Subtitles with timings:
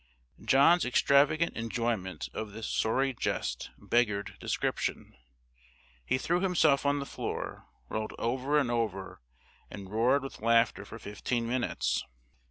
[0.43, 5.15] John's extravagant enjoyment of this sorry jest beggared description.
[6.03, 9.21] He threw himself on the floor, rolled over and over,
[9.69, 12.03] and roared with laughter for fifteen minutes.